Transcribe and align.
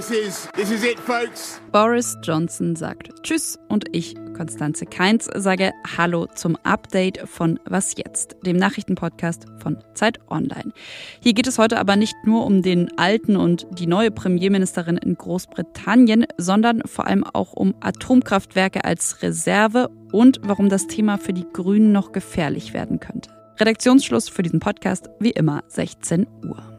this 0.00 0.10
is 0.10 0.48
this 0.54 0.70
is 0.70 0.82
it, 0.82 0.98
folks. 0.98 1.60
Boris 1.72 2.16
Johnson 2.22 2.74
sagt 2.74 3.10
Tschüss 3.22 3.58
und 3.68 3.84
ich, 3.92 4.14
Konstanze 4.34 4.86
Keins, 4.86 5.28
sage 5.34 5.72
Hallo 5.96 6.26
zum 6.34 6.56
Update 6.62 7.18
von 7.28 7.60
Was 7.66 7.94
jetzt, 7.96 8.36
dem 8.46 8.56
Nachrichtenpodcast 8.56 9.44
von 9.62 9.76
Zeit 9.94 10.18
Online. 10.30 10.72
Hier 11.20 11.34
geht 11.34 11.46
es 11.46 11.58
heute 11.58 11.78
aber 11.78 11.96
nicht 11.96 12.14
nur 12.24 12.46
um 12.46 12.62
den 12.62 12.96
alten 12.96 13.36
und 13.36 13.66
die 13.78 13.86
neue 13.86 14.10
Premierministerin 14.10 14.96
in 14.96 15.16
Großbritannien, 15.16 16.26
sondern 16.38 16.80
vor 16.86 17.06
allem 17.06 17.24
auch 17.24 17.52
um 17.52 17.74
Atomkraftwerke 17.80 18.84
als 18.84 19.22
Reserve 19.22 19.90
und 20.12 20.40
warum 20.42 20.70
das 20.70 20.86
Thema 20.86 21.18
für 21.18 21.34
die 21.34 21.46
Grünen 21.52 21.92
noch 21.92 22.12
gefährlich 22.12 22.72
werden 22.72 23.00
könnte. 23.00 23.30
Redaktionsschluss 23.58 24.30
für 24.30 24.42
diesen 24.42 24.60
Podcast 24.60 25.10
wie 25.18 25.32
immer 25.32 25.62
16 25.68 26.26
Uhr. 26.46 26.69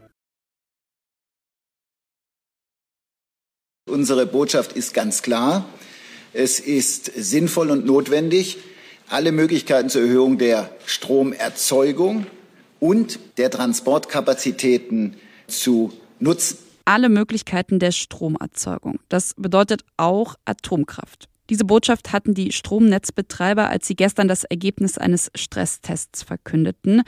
Unsere 3.92 4.24
Botschaft 4.24 4.72
ist 4.72 4.94
ganz 4.94 5.20
klar. 5.20 5.66
Es 6.32 6.60
ist 6.60 7.12
sinnvoll 7.14 7.70
und 7.70 7.84
notwendig, 7.84 8.56
alle 9.10 9.32
Möglichkeiten 9.32 9.90
zur 9.90 10.00
Erhöhung 10.00 10.38
der 10.38 10.70
Stromerzeugung 10.86 12.24
und 12.80 13.18
der 13.36 13.50
Transportkapazitäten 13.50 15.16
zu 15.46 15.92
nutzen. 16.20 16.56
Alle 16.86 17.10
Möglichkeiten 17.10 17.78
der 17.80 17.92
Stromerzeugung. 17.92 18.98
Das 19.10 19.34
bedeutet 19.36 19.82
auch 19.98 20.36
Atomkraft. 20.46 21.28
Diese 21.50 21.66
Botschaft 21.66 22.12
hatten 22.12 22.32
die 22.32 22.50
Stromnetzbetreiber, 22.50 23.68
als 23.68 23.86
sie 23.86 23.94
gestern 23.94 24.26
das 24.26 24.44
Ergebnis 24.44 24.96
eines 24.96 25.30
Stresstests 25.34 26.22
verkündeten. 26.22 27.02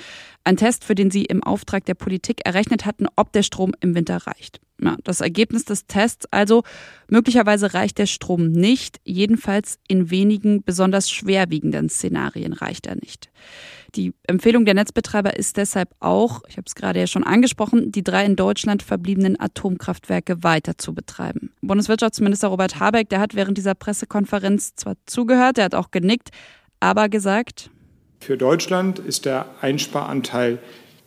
Ein 0.45 0.59
Test, 0.59 0.85
für 0.85 0.95
den 0.95 1.11
sie 1.11 1.25
im 1.25 1.43
Auftrag 1.43 1.87
der 1.87 1.95
Politik 1.95 2.45
errechnet 2.45 2.85
hatten, 2.85 3.07
ob 3.17 3.33
der 3.33 3.43
Strom 3.43 3.73
im 3.81 3.95
Winter 3.95 4.19
reicht. 4.19 4.61
Ja, 4.83 4.97
das 5.05 5.21
Ergebnis 5.21 5.65
des 5.65 5.87
Tests 5.87 6.27
also, 6.33 6.63
möglicherweise 7.09 7.75
reicht 7.75 7.99
der 7.99 8.07
Strom 8.07 8.51
nicht, 8.51 9.01
jedenfalls 9.05 9.79
in 9.87 10.11
wenigen 10.11 10.65
besonders 10.65 11.11
schwerwiegenden 11.11 11.89
Szenarien 11.89 12.53
reicht 12.53 12.87
er 12.87 12.97
nicht. 12.97 13.31
Die 13.95 14.13
Empfehlung 14.27 14.65
der 14.65 14.75
Netzbetreiber 14.75 15.37
ist 15.37 15.57
deshalb 15.57 15.95
auch, 16.01 16.43
ich 16.49 16.57
habe 16.57 16.65
es 16.67 16.75
gerade 16.75 16.99
ja 16.99 17.07
schon 17.07 17.23
angesprochen, 17.23 17.93
die 17.93 18.03
drei 18.03 18.27
in 18.27 18.35
Deutschland 18.35 18.83
verbliebenen 18.83 19.39
Atomkraftwerke 19.39 20.43
weiter 20.43 20.77
zu 20.77 20.93
betreiben. 20.93 21.53
Bundeswirtschaftsminister 21.61 22.49
Robert 22.49 22.81
Habeck, 22.81 23.09
der 23.09 23.21
hat 23.21 23.37
während 23.37 23.57
dieser 23.57 23.77
Pressekonferenz 23.77 24.75
zwar 24.75 24.97
zugehört, 25.07 25.59
der 25.59 25.67
hat 25.67 25.77
auch 25.77 25.93
genickt, 25.93 26.31
aber 26.81 27.09
gesagt, 27.09 27.71
für 28.25 28.39
Deutschland 28.39 28.99
ist 28.99 29.27
der 29.27 29.47
Einsparanteil 29.61 30.59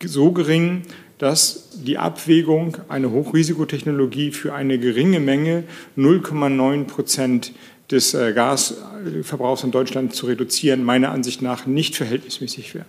so 0.04 0.32
gering, 0.32 0.84
dass 1.18 1.70
die 1.74 1.98
Abwägung, 1.98 2.78
eine 2.90 3.12
Hochrisikotechnologie 3.12 4.32
für 4.32 4.54
eine 4.54 4.78
geringe 4.78 5.20
Menge 5.20 5.64
0,9 5.98 6.86
Prozent 6.86 7.54
des 7.90 8.14
äh, 8.14 8.34
Gasverbrauchs 8.34 9.64
in 9.64 9.72
Deutschland 9.72 10.14
zu 10.14 10.26
reduzieren, 10.28 10.84
meiner 10.84 11.12
Ansicht 11.12 11.42
nach 11.42 11.66
nicht 11.66 11.96
verhältnismäßig 11.96 12.76
wäre. 12.76 12.86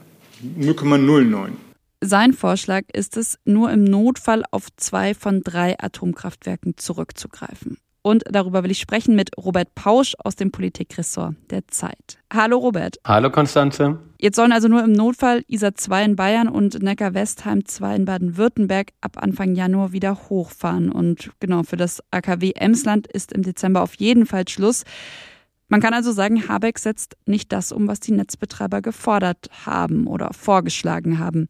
0,09. 0.59 1.51
Sein 2.01 2.33
Vorschlag 2.33 2.83
ist 2.93 3.17
es, 3.17 3.39
nur 3.45 3.73
im 3.73 3.85
Notfall 3.85 4.45
auf 4.51 4.69
zwei 4.77 5.15
von 5.15 5.43
drei 5.43 5.79
Atomkraftwerken 5.79 6.77
zurückzugreifen. 6.77 7.79
Und 8.03 8.25
darüber 8.31 8.63
will 8.63 8.71
ich 8.71 8.79
sprechen 8.79 9.17
mit 9.17 9.31
Robert 9.37 9.75
Pausch 9.75 10.15
aus 10.19 10.37
dem 10.37 10.51
Politikressort 10.51 11.35
der 11.51 11.67
Zeit. 11.69 12.19
Hallo 12.33 12.59
Robert. 12.59 12.97
Hallo 13.05 13.31
Konstanze. 13.31 13.99
Jetzt 14.19 14.37
sollen 14.37 14.53
also 14.53 14.69
nur 14.69 14.83
im 14.83 14.93
Notfall 14.93 15.45
ISA 15.49 15.75
2 15.75 16.05
in 16.05 16.17
Bayern 16.17 16.49
und 16.49 16.83
Neckar-Westheim 16.83 17.65
2 17.65 17.97
in 17.97 18.05
Baden-Württemberg 18.05 18.91
ab 19.01 19.17
Anfang 19.21 19.55
Januar 19.55 19.93
wieder 19.93 20.29
hochfahren. 20.29 20.91
Und 20.91 21.31
genau, 21.41 21.63
für 21.63 21.77
das 21.77 22.03
AKW 22.11 22.53
Emsland 22.57 23.07
ist 23.07 23.33
im 23.33 23.43
Dezember 23.43 23.83
auf 23.83 23.95
jeden 23.95 24.27
Fall 24.27 24.49
Schluss. 24.49 24.85
Man 25.69 25.81
kann 25.81 25.93
also 25.93 26.13
sagen, 26.13 26.49
Habeck 26.49 26.79
setzt 26.79 27.17
nicht 27.27 27.53
das 27.53 27.73
um, 27.73 27.89
was 27.89 28.01
die 28.01 28.13
Netzbetreiber 28.13 28.81
gefordert 28.81 29.51
haben 29.67 30.07
oder 30.07 30.33
vorgeschlagen 30.33 31.19
haben. 31.19 31.49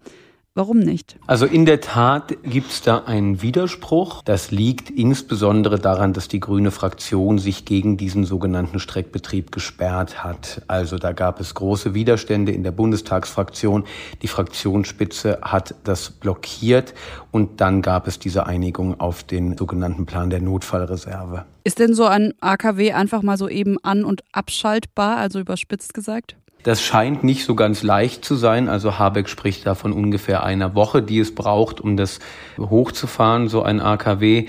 Warum 0.59 0.81
nicht? 0.81 1.21
Also 1.29 1.47
in 1.47 1.67
der 1.67 1.81
Tat 1.81 2.37
gibt 2.43 2.73
es 2.73 2.83
da 2.83 3.05
einen 3.05 3.43
Widerspruch. 3.43 4.23
Das 4.25 4.51
liegt 4.51 4.91
insbesondere 4.91 5.79
daran, 5.79 6.15
dass 6.15 6.27
die 6.27 6.41
grüne 6.41 6.73
Fraktion 6.73 7.39
sich 7.39 7.65
gegen 7.65 7.97
diesen 7.97 8.25
sogenannten 8.25 8.81
Streckbetrieb 8.81 9.53
gesperrt 9.53 10.25
hat. 10.25 10.63
Also 10.67 10.99
da 10.99 11.13
gab 11.13 11.39
es 11.39 11.55
große 11.55 11.95
Widerstände 11.95 12.51
in 12.51 12.65
der 12.65 12.73
Bundestagsfraktion. 12.73 13.85
Die 14.23 14.27
Fraktionsspitze 14.27 15.39
hat 15.43 15.77
das 15.85 16.11
blockiert 16.11 16.93
und 17.31 17.61
dann 17.61 17.81
gab 17.81 18.09
es 18.09 18.19
diese 18.19 18.47
Einigung 18.47 18.99
auf 18.99 19.23
den 19.23 19.57
sogenannten 19.57 20.07
Plan 20.07 20.29
der 20.29 20.41
Notfallreserve. 20.41 21.45
Ist 21.63 21.79
denn 21.79 21.95
so 21.95 22.07
ein 22.07 22.35
AKW 22.41 22.95
einfach 22.95 23.23
mal 23.23 23.37
so 23.37 23.49
eben 23.49 23.77
an- 23.85 24.03
und 24.03 24.25
abschaltbar, 24.33 25.19
also 25.19 25.39
überspitzt 25.39 25.95
gesagt? 25.95 26.35
Das 26.69 26.83
scheint 26.83 27.25
nicht 27.25 27.47
so 27.47 27.55
ganz 27.55 27.83
leicht 27.83 28.27
zu 28.27 28.35
sein. 28.35 28.69
Also 28.69 28.99
Habeck 28.99 29.31
spricht 29.31 29.67
da 29.67 29.75
von 29.75 29.91
ungefähr 29.91 30.43
einer 30.43 30.75
Woche, 30.75 31.01
die 31.01 31.19
es 31.19 31.35
braucht, 31.35 31.81
um 31.81 31.97
das 31.97 32.19
hochzufahren, 32.59 33.49
so 33.49 33.63
ein 33.63 33.81
AKW. 33.81 34.49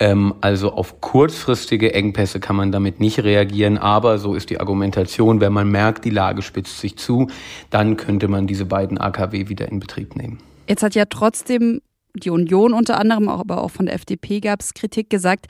Ähm, 0.00 0.34
also 0.40 0.72
auf 0.72 1.00
kurzfristige 1.00 1.94
Engpässe 1.94 2.40
kann 2.40 2.56
man 2.56 2.72
damit 2.72 2.98
nicht 2.98 3.22
reagieren. 3.22 3.78
Aber 3.78 4.18
so 4.18 4.34
ist 4.34 4.50
die 4.50 4.58
Argumentation, 4.58 5.40
wenn 5.40 5.52
man 5.52 5.70
merkt, 5.70 6.04
die 6.04 6.10
Lage 6.10 6.42
spitzt 6.42 6.80
sich 6.80 6.98
zu, 6.98 7.28
dann 7.70 7.96
könnte 7.96 8.26
man 8.26 8.48
diese 8.48 8.64
beiden 8.64 8.98
AKW 8.98 9.48
wieder 9.48 9.68
in 9.68 9.78
Betrieb 9.78 10.16
nehmen. 10.16 10.38
Jetzt 10.66 10.82
hat 10.82 10.96
ja 10.96 11.04
trotzdem 11.04 11.82
die 12.14 12.30
Union 12.30 12.72
unter 12.72 12.98
anderem, 12.98 13.28
aber 13.28 13.62
auch 13.62 13.70
von 13.70 13.86
der 13.86 13.94
FDP 13.94 14.40
gab 14.40 14.60
es 14.60 14.74
Kritik 14.74 15.10
gesagt, 15.10 15.46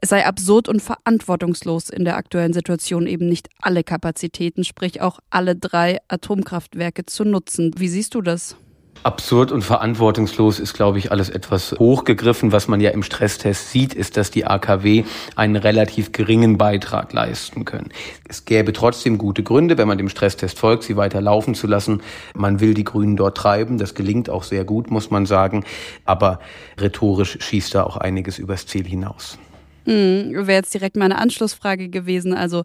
es 0.00 0.10
sei 0.10 0.26
absurd 0.26 0.68
und 0.68 0.82
verantwortungslos 0.82 1.88
in 1.88 2.04
der 2.04 2.16
aktuellen 2.16 2.52
Situation 2.52 3.06
eben 3.06 3.28
nicht 3.28 3.48
alle 3.60 3.84
Kapazitäten, 3.84 4.64
sprich 4.64 5.00
auch 5.00 5.18
alle 5.30 5.56
drei 5.56 5.98
Atomkraftwerke 6.08 7.06
zu 7.06 7.24
nutzen. 7.24 7.72
Wie 7.76 7.88
siehst 7.88 8.14
du 8.14 8.20
das? 8.20 8.56
Absurd 9.04 9.52
und 9.52 9.60
verantwortungslos 9.60 10.58
ist, 10.58 10.72
glaube 10.72 10.98
ich, 10.98 11.12
alles 11.12 11.28
etwas 11.28 11.72
hochgegriffen. 11.78 12.52
Was 12.52 12.68
man 12.68 12.80
ja 12.80 12.90
im 12.90 13.02
Stresstest 13.02 13.70
sieht, 13.70 13.92
ist, 13.92 14.16
dass 14.16 14.30
die 14.30 14.46
AKW 14.46 15.04
einen 15.36 15.56
relativ 15.56 16.12
geringen 16.12 16.56
Beitrag 16.56 17.12
leisten 17.12 17.66
können. 17.66 17.90
Es 18.26 18.46
gäbe 18.46 18.72
trotzdem 18.72 19.18
gute 19.18 19.42
Gründe, 19.42 19.76
wenn 19.76 19.88
man 19.88 19.98
dem 19.98 20.08
Stresstest 20.08 20.58
folgt, 20.58 20.84
sie 20.84 20.96
weiter 20.96 21.20
laufen 21.20 21.54
zu 21.54 21.66
lassen. 21.66 22.02
Man 22.34 22.60
will 22.60 22.72
die 22.72 22.84
Grünen 22.84 23.16
dort 23.16 23.36
treiben. 23.36 23.76
Das 23.76 23.94
gelingt 23.94 24.30
auch 24.30 24.42
sehr 24.42 24.64
gut, 24.64 24.90
muss 24.90 25.10
man 25.10 25.26
sagen. 25.26 25.64
Aber 26.06 26.40
rhetorisch 26.80 27.36
schießt 27.40 27.74
da 27.74 27.84
auch 27.84 27.98
einiges 27.98 28.38
übers 28.38 28.66
Ziel 28.66 28.86
hinaus. 28.86 29.38
Hm, 29.84 30.30
Wäre 30.32 30.52
jetzt 30.52 30.72
direkt 30.72 30.96
meine 30.96 31.18
Anschlussfrage 31.18 31.90
gewesen. 31.90 32.32
Also 32.32 32.64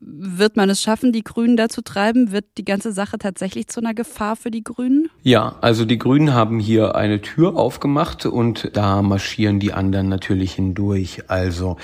wird 0.00 0.56
man 0.56 0.70
es 0.70 0.82
schaffen, 0.82 1.12
die 1.12 1.24
Grünen 1.24 1.56
dazu 1.56 1.82
treiben? 1.82 2.32
Wird 2.32 2.44
die 2.58 2.64
ganze 2.64 2.92
Sache 2.92 3.18
tatsächlich 3.18 3.68
zu 3.68 3.80
einer 3.80 3.94
Gefahr 3.94 4.36
für 4.36 4.50
die 4.50 4.64
Grünen? 4.64 5.08
Ja, 5.22 5.56
also 5.60 5.84
die 5.84 5.98
Grünen 5.98 6.32
haben 6.32 6.58
hier 6.58 6.94
eine 6.94 7.20
Tür 7.20 7.56
aufgemacht 7.56 8.26
und 8.26 8.70
da 8.74 9.02
marschieren 9.02 9.60
die 9.60 9.72
anderen 9.72 10.08
natürlich 10.08 10.54
hindurch. 10.54 11.28
Also 11.28 11.76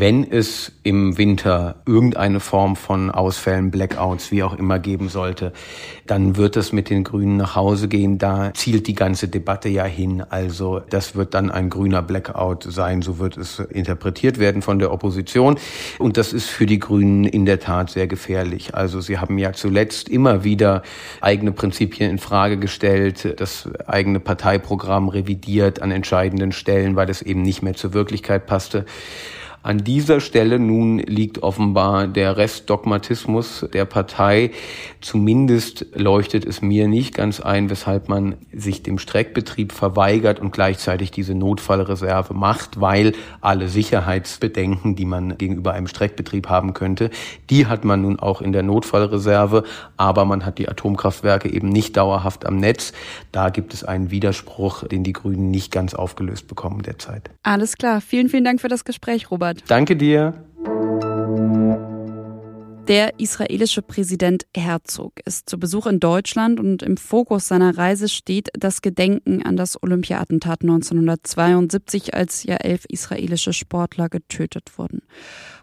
wenn 0.00 0.30
es 0.30 0.72
im 0.82 1.16
Winter 1.16 1.76
irgendeine 1.86 2.40
Form 2.40 2.76
von 2.76 3.10
Ausfällen, 3.10 3.70
Blackouts, 3.70 4.30
wie 4.30 4.42
auch 4.42 4.56
immer 4.56 4.78
geben 4.78 5.08
sollte, 5.08 5.52
dann 6.06 6.36
wird 6.36 6.56
es 6.56 6.72
mit 6.72 6.90
den 6.90 7.02
Grünen 7.02 7.36
nach 7.36 7.56
Hause 7.56 7.88
gehen. 7.88 8.18
Da 8.18 8.52
zielt 8.54 8.86
die 8.86 8.94
ganze 8.94 9.28
Debatte 9.28 9.68
ja 9.68 9.84
hin. 9.84 10.22
Also 10.28 10.80
das 10.90 11.16
wird 11.16 11.34
dann 11.34 11.50
ein 11.50 11.70
grüner 11.70 12.02
Blackout 12.02 12.64
sein, 12.64 13.02
so 13.02 13.18
wird 13.18 13.36
es 13.36 13.58
interpretiert 13.58 14.38
werden 14.38 14.62
von 14.62 14.78
der 14.78 14.92
Opposition. 14.92 15.58
Und 15.98 16.16
das 16.16 16.32
ist 16.32 16.48
für 16.48 16.66
die 16.66 16.78
Grünen 16.78 17.24
in 17.24 17.46
der 17.46 17.60
Tat 17.60 17.90
sehr 17.90 18.06
gefährlich. 18.06 18.74
Also 18.74 19.00
sie 19.00 19.18
haben 19.18 19.38
ja 19.38 19.52
zuletzt 19.52 20.08
immer 20.08 20.44
wieder 20.44 20.82
eigene 21.20 21.52
Prinzipien 21.52 22.10
in 22.10 22.18
Frage 22.18 22.58
gestellt, 22.58 23.40
das 23.40 23.68
eigene 23.86 24.20
Parteiprogramm 24.20 25.08
revidiert 25.08 25.80
an 25.80 25.90
entscheidenden 25.90 26.52
Stellen, 26.52 26.96
weil 26.96 27.08
es 27.08 27.22
eben 27.22 27.42
nicht 27.42 27.62
mehr 27.62 27.74
zur 27.74 27.94
Wirklichkeit 27.94 28.46
passte. 28.46 28.84
An 29.66 29.78
dieser 29.78 30.20
Stelle 30.20 30.60
nun 30.60 30.98
liegt 30.98 31.42
offenbar 31.42 32.06
der 32.06 32.36
Restdogmatismus 32.36 33.66
der 33.72 33.84
Partei. 33.84 34.52
Zumindest 35.00 35.86
leuchtet 35.92 36.44
es 36.44 36.62
mir 36.62 36.86
nicht 36.86 37.16
ganz 37.16 37.40
ein, 37.40 37.68
weshalb 37.68 38.08
man 38.08 38.36
sich 38.52 38.84
dem 38.84 38.96
Streckbetrieb 39.00 39.72
verweigert 39.72 40.38
und 40.38 40.52
gleichzeitig 40.52 41.10
diese 41.10 41.34
Notfallreserve 41.34 42.32
macht, 42.32 42.80
weil 42.80 43.14
alle 43.40 43.66
Sicherheitsbedenken, 43.66 44.94
die 44.94 45.04
man 45.04 45.36
gegenüber 45.36 45.72
einem 45.72 45.88
Streckbetrieb 45.88 46.48
haben 46.48 46.72
könnte, 46.72 47.10
die 47.50 47.66
hat 47.66 47.84
man 47.84 48.02
nun 48.02 48.20
auch 48.20 48.42
in 48.42 48.52
der 48.52 48.62
Notfallreserve, 48.62 49.64
aber 49.96 50.26
man 50.26 50.46
hat 50.46 50.58
die 50.58 50.68
Atomkraftwerke 50.68 51.52
eben 51.52 51.70
nicht 51.70 51.96
dauerhaft 51.96 52.46
am 52.46 52.58
Netz. 52.58 52.92
Da 53.32 53.48
gibt 53.48 53.74
es 53.74 53.82
einen 53.82 54.12
Widerspruch, 54.12 54.84
den 54.84 55.02
die 55.02 55.12
Grünen 55.12 55.50
nicht 55.50 55.72
ganz 55.72 55.92
aufgelöst 55.92 56.46
bekommen 56.46 56.82
derzeit. 56.82 57.30
Alles 57.42 57.76
klar. 57.76 58.00
Vielen, 58.00 58.28
vielen 58.28 58.44
Dank 58.44 58.60
für 58.60 58.68
das 58.68 58.84
Gespräch, 58.84 59.28
Robert. 59.32 59.55
Danke 59.66 59.96
dir. 59.96 60.46
Der 62.88 63.18
israelische 63.18 63.82
Präsident 63.82 64.46
Herzog 64.56 65.14
ist 65.24 65.50
zu 65.50 65.58
Besuch 65.58 65.86
in 65.86 65.98
Deutschland 65.98 66.60
und 66.60 66.84
im 66.84 66.96
Fokus 66.96 67.48
seiner 67.48 67.76
Reise 67.76 68.08
steht 68.08 68.48
das 68.52 68.80
Gedenken 68.80 69.42
an 69.42 69.56
das 69.56 69.82
Olympia-Attentat 69.82 70.62
1972, 70.62 72.14
als 72.14 72.44
ja 72.44 72.54
elf 72.54 72.84
israelische 72.88 73.52
Sportler 73.52 74.08
getötet 74.08 74.78
wurden. 74.78 75.02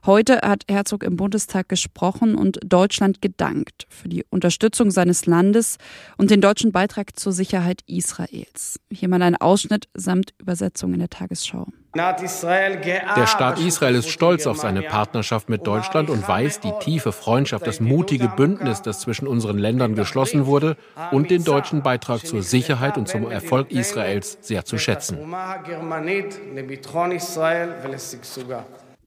Heute 0.06 0.42
hat 0.44 0.66
Herzog 0.70 1.04
im 1.04 1.16
Bundestag 1.16 1.70
gesprochen 1.70 2.36
und 2.36 2.60
Deutschland 2.66 3.22
gedankt 3.22 3.86
für 3.88 4.10
die 4.10 4.26
Unterstützung 4.30 4.92
seines 4.92 5.26
Landes 5.26 5.78
und 6.18 6.30
den 6.30 6.42
deutschen 6.42 6.74
Beitrag 6.74 7.18
zur 7.18 7.32
Sicherheit 7.32 7.84
Israels. 7.88 8.82
Hier 8.92 9.08
mal 9.08 9.22
ein 9.22 9.38
Ausschnitt 9.38 9.88
samt 9.94 10.34
Übersetzung 10.40 10.92
in 10.92 11.00
der 11.00 11.10
Tagesschau. 11.10 11.68
Der 11.96 13.28
Staat 13.28 13.60
Israel 13.60 13.96
ist 13.96 14.10
stolz 14.10 14.48
auf 14.48 14.58
seine 14.58 14.82
Partnerschaft 14.82 15.48
mit 15.48 15.68
Deutschland 15.68 16.10
und 16.10 16.28
weiß 16.28 16.60
die 16.60 16.72
tiefe 16.80 17.12
Freundschaft, 17.12 17.68
das 17.68 17.80
mutige 17.80 18.30
Bündnis, 18.30 18.82
das 18.82 19.02
zwischen 19.02 19.28
unseren 19.28 19.60
Ländern 19.60 19.94
geschlossen 19.94 20.48
wurde, 20.48 20.76
und 21.12 21.30
den 21.30 21.44
deutschen 21.44 21.84
Beitrag 21.84 22.26
zur 22.26 22.42
Sicherheit 22.42 22.98
und 22.98 23.08
zum 23.08 23.30
Erfolg 23.30 23.70
Israels 23.72 24.40
sehr 24.42 24.66
zu 24.66 24.80
schätzen. 24.80 25.20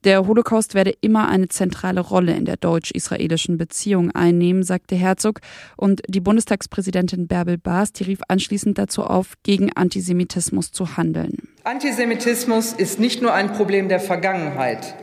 Der 0.05 0.27
Holocaust 0.27 0.75
werde 0.75 0.95
immer 1.01 1.29
eine 1.29 1.49
zentrale 1.49 2.01
Rolle 2.01 2.35
in 2.35 2.45
der 2.45 2.57
deutsch-israelischen 2.57 3.59
Beziehung 3.59 4.11
einnehmen, 4.13 4.63
sagte 4.63 4.95
Herzog. 4.95 5.41
Und 5.77 6.03
die 6.09 6.21
Bundestagspräsidentin 6.21 7.27
Bärbel 7.27 7.59
Baas, 7.59 7.93
die 7.93 8.05
rief 8.05 8.21
anschließend 8.29 8.79
dazu 8.79 9.03
auf, 9.03 9.35
gegen 9.43 9.73
Antisemitismus 9.75 10.71
zu 10.71 10.97
handeln. 10.97 11.49
Antisemitismus 11.65 12.73
ist 12.73 13.01
nicht 13.01 13.23
nur 13.23 13.33
ein 13.33 13.53
Problem 13.53 13.89
der 13.89 14.01
Vergangenheit, 14.01 14.95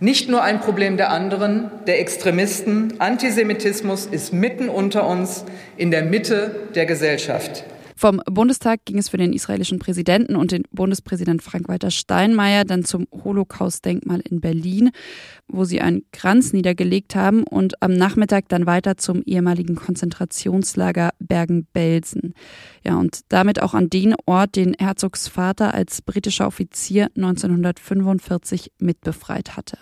nicht 0.00 0.28
nur 0.28 0.42
ein 0.42 0.60
Problem 0.60 0.96
der 0.96 1.10
anderen, 1.10 1.70
der 1.86 2.00
Extremisten. 2.00 2.94
Antisemitismus 2.98 4.06
ist 4.06 4.32
mitten 4.32 4.68
unter 4.68 5.06
uns, 5.06 5.44
in 5.76 5.90
der 5.90 6.04
Mitte 6.04 6.68
der 6.74 6.86
Gesellschaft. 6.86 7.64
Vom 7.98 8.20
Bundestag 8.26 8.84
ging 8.84 8.98
es 8.98 9.08
für 9.08 9.16
den 9.16 9.32
israelischen 9.32 9.78
Präsidenten 9.78 10.36
und 10.36 10.52
den 10.52 10.64
Bundespräsident 10.70 11.42
Frank-Walter 11.42 11.90
Steinmeier 11.90 12.64
dann 12.64 12.84
zum 12.84 13.06
Holocaust-Denkmal 13.10 14.20
in 14.20 14.42
Berlin, 14.42 14.90
wo 15.48 15.64
sie 15.64 15.80
einen 15.80 16.02
Kranz 16.12 16.52
niedergelegt 16.52 17.16
haben 17.16 17.42
und 17.42 17.82
am 17.82 17.94
Nachmittag 17.94 18.48
dann 18.48 18.66
weiter 18.66 18.98
zum 18.98 19.22
ehemaligen 19.22 19.76
Konzentrationslager 19.76 21.10
Bergen-Belsen. 21.20 22.34
Ja, 22.84 22.96
und 22.96 23.20
damit 23.30 23.62
auch 23.62 23.72
an 23.72 23.88
den 23.88 24.14
Ort, 24.26 24.56
den 24.56 24.74
Herzogs 24.78 25.26
Vater 25.26 25.72
als 25.72 26.02
britischer 26.02 26.46
Offizier 26.46 27.08
1945 27.16 28.72
mitbefreit 28.78 29.56
hatte. 29.56 29.78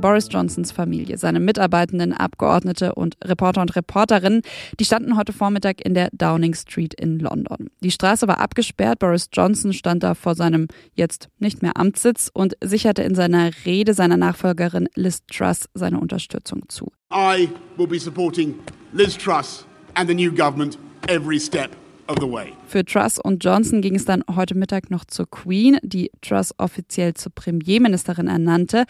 Boris 0.00 0.28
Johnsons 0.30 0.72
Familie, 0.72 1.16
seine 1.18 1.40
Mitarbeitenden, 1.40 2.12
Abgeordnete 2.12 2.94
und 2.94 3.16
Reporter 3.24 3.62
und 3.62 3.74
Reporterinnen, 3.74 4.42
die 4.78 4.84
standen 4.84 5.16
heute 5.16 5.32
Vormittag 5.32 5.84
in 5.84 5.94
der 5.94 6.10
Downing 6.12 6.54
Street 6.54 6.94
in 6.94 7.18
London. 7.18 7.70
Die 7.80 7.90
Straße 7.90 8.28
war 8.28 8.38
abgesperrt, 8.38 8.98
Boris 8.98 9.28
Johnson 9.32 9.72
stand 9.72 10.02
da 10.02 10.14
vor 10.14 10.34
seinem 10.34 10.68
jetzt 10.94 11.28
nicht 11.38 11.62
mehr 11.62 11.76
Amtssitz 11.76 12.30
und 12.32 12.56
sicherte 12.62 13.02
in 13.02 13.14
seiner 13.14 13.50
Rede 13.64 13.94
seiner 13.94 14.16
Nachfolgerin 14.16 14.88
Liz 14.94 15.22
Truss 15.26 15.68
seine 15.74 15.98
Unterstützung 15.98 16.62
zu. 16.68 16.92
I 17.12 17.48
will 17.76 17.86
be 17.86 17.98
supporting 17.98 18.54
Liz 18.92 19.16
Truss 19.16 19.66
and 19.94 20.08
the 20.08 20.14
new 20.14 20.30
government 20.30 20.78
every 21.08 21.40
step 21.40 21.70
für 22.66 22.84
Truss 22.84 23.18
und 23.18 23.44
Johnson 23.44 23.80
ging 23.80 23.94
es 23.96 24.04
dann 24.04 24.22
heute 24.34 24.54
Mittag 24.54 24.90
noch 24.90 25.04
zur 25.04 25.28
Queen, 25.28 25.78
die 25.82 26.10
Truss 26.20 26.54
offiziell 26.58 27.14
zur 27.14 27.32
Premierministerin 27.34 28.28
ernannte. 28.28 28.84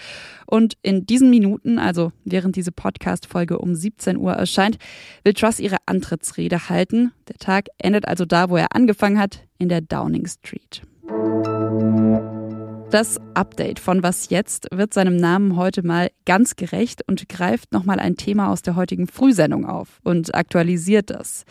Und 0.46 0.74
in 0.82 1.06
diesen 1.06 1.30
Minuten, 1.30 1.78
also 1.78 2.12
während 2.24 2.56
diese 2.56 2.72
Podcast-Folge 2.72 3.58
um 3.58 3.74
17 3.74 4.16
Uhr 4.16 4.32
erscheint, 4.32 4.78
will 5.24 5.34
Truss 5.34 5.60
ihre 5.60 5.76
Antrittsrede 5.86 6.68
halten. 6.68 7.12
Der 7.28 7.36
Tag 7.36 7.68
endet 7.78 8.06
also 8.06 8.24
da, 8.24 8.50
wo 8.50 8.56
er 8.56 8.74
angefangen 8.74 9.18
hat, 9.18 9.40
in 9.58 9.68
der 9.68 9.80
Downing 9.80 10.26
Street. 10.26 10.82
Das 12.90 13.20
Update 13.34 13.80
von 13.80 14.02
Was 14.02 14.30
jetzt 14.30 14.68
wird 14.70 14.94
seinem 14.94 15.16
Namen 15.16 15.56
heute 15.56 15.84
mal 15.84 16.10
ganz 16.24 16.54
gerecht 16.54 17.02
und 17.08 17.28
greift 17.28 17.72
nochmal 17.72 17.98
ein 17.98 18.16
Thema 18.16 18.50
aus 18.50 18.62
der 18.62 18.76
heutigen 18.76 19.08
Frühsendung 19.08 19.66
auf 19.66 20.00
und 20.04 20.34
aktualisiert 20.34 21.10
das. 21.10 21.44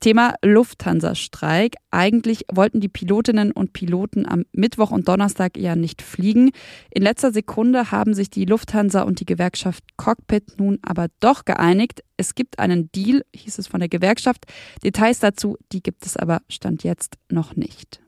Thema 0.00 0.34
Lufthansa-Streik. 0.42 1.76
Eigentlich 1.90 2.46
wollten 2.50 2.80
die 2.80 2.88
Pilotinnen 2.88 3.52
und 3.52 3.74
Piloten 3.74 4.26
am 4.26 4.44
Mittwoch 4.52 4.90
und 4.90 5.06
Donnerstag 5.06 5.58
ja 5.58 5.76
nicht 5.76 6.00
fliegen. 6.00 6.50
In 6.90 7.02
letzter 7.02 7.32
Sekunde 7.32 7.90
haben 7.90 8.14
sich 8.14 8.30
die 8.30 8.46
Lufthansa 8.46 9.02
und 9.02 9.20
die 9.20 9.26
Gewerkschaft 9.26 9.84
Cockpit 9.98 10.58
nun 10.58 10.78
aber 10.82 11.08
doch 11.20 11.44
geeinigt. 11.44 12.02
Es 12.16 12.34
gibt 12.34 12.58
einen 12.58 12.90
Deal, 12.92 13.22
hieß 13.34 13.58
es 13.58 13.66
von 13.66 13.80
der 13.80 13.90
Gewerkschaft. 13.90 14.46
Details 14.82 15.18
dazu, 15.18 15.58
die 15.72 15.82
gibt 15.82 16.06
es 16.06 16.16
aber 16.16 16.40
Stand 16.48 16.82
jetzt 16.82 17.18
noch 17.30 17.54
nicht. 17.56 18.00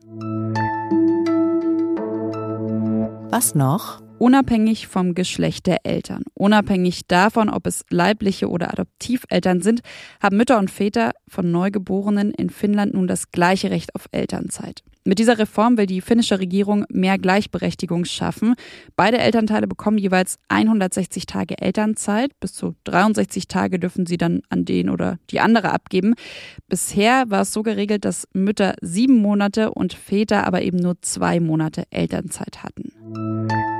Was 3.29 3.55
noch? 3.55 4.01
Unabhängig 4.23 4.87
vom 4.87 5.15
Geschlecht 5.15 5.67
der 5.67 5.85
Eltern. 5.85 6.23
Unabhängig 6.33 7.07
davon, 7.09 7.49
ob 7.49 7.67
es 7.67 7.83
leibliche 7.89 8.49
oder 8.49 8.71
Adoptiveltern 8.71 9.61
sind, 9.61 9.81
haben 10.21 10.37
Mütter 10.37 10.59
und 10.59 10.71
Väter 10.71 11.11
von 11.27 11.51
Neugeborenen 11.51 12.31
in 12.31 12.49
Finnland 12.49 12.93
nun 12.93 13.05
das 13.05 13.31
gleiche 13.31 13.69
Recht 13.69 13.93
auf 13.95 14.07
Elternzeit. 14.13 14.81
Mit 15.03 15.19
dieser 15.19 15.39
Reform 15.39 15.77
will 15.77 15.87
die 15.87 15.99
finnische 15.99 16.39
Regierung 16.39 16.85
mehr 16.87 17.17
Gleichberechtigung 17.17 18.05
schaffen. 18.05 18.55
Beide 18.95 19.17
Elternteile 19.17 19.67
bekommen 19.67 19.97
jeweils 19.97 20.37
160 20.47 21.25
Tage 21.25 21.57
Elternzeit. 21.57 22.31
Bis 22.39 22.53
zu 22.53 22.75
63 22.85 23.49
Tage 23.49 23.77
dürfen 23.77 24.05
sie 24.05 24.15
dann 24.15 24.43
an 24.47 24.63
den 24.63 24.89
oder 24.89 25.17
die 25.31 25.41
andere 25.41 25.73
abgeben. 25.73 26.13
Bisher 26.69 27.25
war 27.27 27.41
es 27.41 27.51
so 27.51 27.61
geregelt, 27.61 28.05
dass 28.05 28.25
Mütter 28.31 28.75
sieben 28.79 29.17
Monate 29.17 29.73
und 29.73 29.91
Väter 29.91 30.47
aber 30.47 30.61
eben 30.61 30.77
nur 30.77 30.95
zwei 31.01 31.41
Monate 31.41 31.83
Elternzeit 31.89 32.63
hatten. 32.63 33.72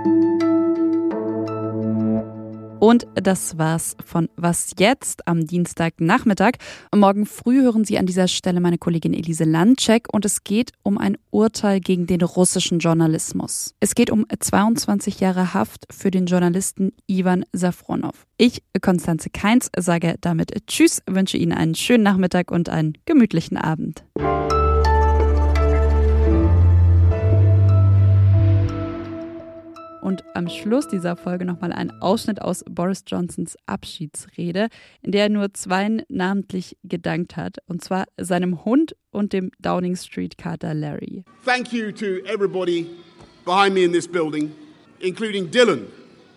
Und 2.84 3.08
das 3.16 3.58
war's 3.58 3.96
von 4.04 4.28
Was 4.36 4.72
jetzt 4.78 5.26
am 5.26 5.48
Dienstagnachmittag. 5.48 6.56
Morgen 6.94 7.26
früh 7.26 7.62
hören 7.62 7.86
Sie 7.86 7.98
an 7.98 8.06
dieser 8.06 8.28
Stelle 8.28 8.60
meine 8.60 8.78
Kollegin 8.78 9.14
Elise 9.14 9.46
Landcheck 9.46 10.14
und 10.14 10.26
es 10.26 10.44
geht 10.44 10.74
um 10.84 10.98
ein 10.98 11.18
Urteil 11.32 11.80
gegen 11.80 12.08
den 12.08 12.22
russischen 12.22 12.80
Journalismus. 12.80 13.74
Es 13.80 13.96
geht 13.96 14.12
um 14.12 14.26
22 14.38 15.22
Jahre 15.22 15.54
Haft 15.54 15.86
für 15.94 16.12
den 16.12 16.26
Journalisten 16.26 16.92
Ivan 17.08 17.46
Safronov. 17.54 18.28
Ich, 18.36 18.64
Konstanze 18.82 19.30
Keins, 19.30 19.70
sage 19.78 20.16
damit 20.20 20.52
Tschüss, 20.68 21.02
wünsche 21.10 21.38
Ihnen 21.38 21.54
einen 21.54 21.76
schönen 21.76 22.04
Nachmittag 22.04 22.52
und 22.52 22.68
einen 22.68 22.98
gemütlichen 23.06 23.56
Abend. 23.56 24.04
Und 30.04 30.24
am 30.36 30.50
Schluss 30.50 30.88
dieser 30.88 31.16
Folge 31.16 31.46
nochmal 31.46 31.72
ein 31.72 31.90
Ausschnitt 32.02 32.42
aus 32.42 32.64
Boris 32.70 33.04
Johnsons 33.08 33.56
Abschiedsrede, 33.66 34.68
in 35.02 35.12
der 35.12 35.24
er 35.24 35.30
nur 35.30 35.54
zwei 35.54 36.04
namentlich 36.10 36.78
gedankt 36.84 37.38
hat, 37.38 37.58
und 37.68 37.84
zwar 37.84 38.06
seinem 38.20 38.66
Hund 38.66 38.96
und 39.12 39.34
dem 39.34 39.52
Downing 39.60 39.96
Street 39.96 40.38
Kater 40.38 40.74
Larry. 40.74 41.24
Thank 41.46 41.72
you 41.72 41.92
to 41.92 42.24
everybody 42.26 42.90
behind 43.46 43.74
me 43.74 43.84
in 43.84 43.92
this 43.92 44.08
building, 44.08 44.52
including 45.00 45.50
Dylan, 45.50 45.88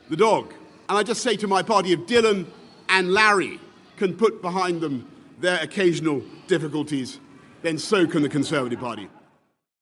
the 0.09 0.17
dog. 0.17 0.55
And 0.89 0.99
I 0.99 1.03
just 1.03 1.23
say 1.23 1.37
to 1.37 1.49
my 1.49 1.63
party, 1.63 1.93
if 1.93 2.07
Dylan 2.07 2.47
and 2.89 3.13
Larry 3.13 3.59
can 3.97 4.15
put 4.15 4.41
behind 4.41 4.81
them 4.81 5.07
their 5.41 5.59
occasional 5.63 6.23
difficulties, 6.47 7.19
then 7.63 7.79
so 7.79 8.07
can 8.07 8.23
the 8.23 8.29
Conservative 8.29 8.79
Party. 8.79 9.09